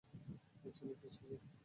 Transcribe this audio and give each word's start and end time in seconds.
এর 0.63 0.73
জন্য 0.77 0.91
পিছিয়ে 1.01 1.27
যাবে? 1.31 1.47